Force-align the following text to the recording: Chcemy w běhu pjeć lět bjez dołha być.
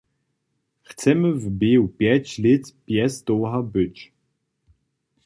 Chcemy 0.89 1.27
w 1.41 1.43
běhu 1.59 1.85
pjeć 1.97 2.25
lět 2.43 2.65
bjez 2.85 3.13
dołha 3.27 3.61
być. 3.73 3.97